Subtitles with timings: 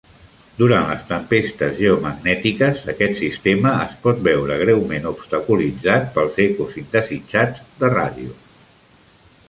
[0.59, 7.93] Durant les tempestes geomagnètiques, aquest sistema es pot veure greument obstaculitzat pels ecos indesitjats de
[7.97, 8.37] ràdio.